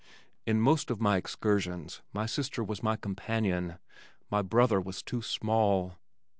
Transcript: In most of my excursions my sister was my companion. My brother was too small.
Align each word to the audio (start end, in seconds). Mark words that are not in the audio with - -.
In 0.47 0.59
most 0.59 0.89
of 0.89 0.99
my 0.99 1.17
excursions 1.17 2.01
my 2.11 2.25
sister 2.25 2.63
was 2.63 2.81
my 2.81 2.95
companion. 2.95 3.77
My 4.31 4.41
brother 4.41 4.81
was 4.81 5.03
too 5.03 5.21
small. 5.21 5.99